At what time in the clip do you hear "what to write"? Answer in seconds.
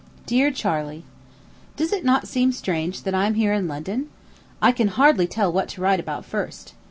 5.53-5.99